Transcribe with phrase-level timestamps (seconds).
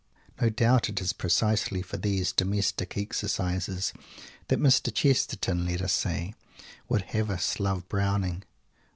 [0.41, 3.93] No doubt it is precisely for these Domestic Exercises
[4.47, 4.91] that Mr.
[4.91, 6.33] Chesterton, let us say,
[6.89, 8.41] would have us love Browning.